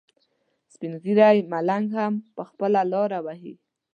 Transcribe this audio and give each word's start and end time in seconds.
سپین 0.73 0.93
ږیری 1.03 1.39
ملنګ 1.51 1.87
هم 1.99 2.13
خپله 2.51 2.81
لاره 2.91 3.19
وهي. 3.25 3.53